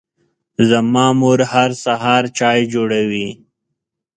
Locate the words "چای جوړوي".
2.37-3.27